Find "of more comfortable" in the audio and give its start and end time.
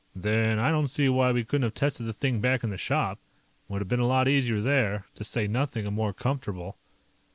5.85-6.75